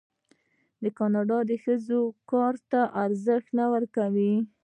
[0.81, 2.01] آیا کاناډا د ښځو
[2.31, 4.33] کار ته ارزښت نه ورکوي؟